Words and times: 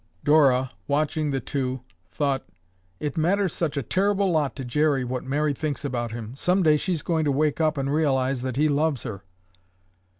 Dora, 0.23 0.71
watching 0.87 1.29
the 1.29 1.39
two, 1.39 1.81
thought, 2.09 2.43
"It 2.99 3.17
matters 3.17 3.53
such 3.53 3.77
a 3.77 3.83
terrible 3.83 4.31
lot 4.31 4.55
to 4.55 4.65
Jerry 4.65 5.03
what 5.03 5.23
Mary 5.23 5.53
thinks 5.53 5.85
about 5.85 6.11
him. 6.11 6.35
Some 6.35 6.63
day 6.63 6.75
she's 6.75 7.03
going 7.03 7.23
to 7.25 7.31
wake 7.31 7.61
up 7.61 7.77
and 7.77 7.93
realize 7.93 8.41
that 8.41 8.57
he 8.57 8.67
loves 8.67 9.03
her." 9.03 9.23